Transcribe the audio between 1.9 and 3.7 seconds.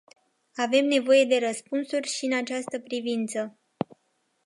și în această privință.